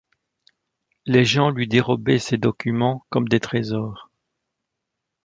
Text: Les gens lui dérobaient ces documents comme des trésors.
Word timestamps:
Les 1.05 1.25
gens 1.25 1.51
lui 1.51 1.67
dérobaient 1.67 2.17
ces 2.17 2.37
documents 2.39 3.05
comme 3.09 3.27
des 3.27 3.39
trésors. 3.39 4.09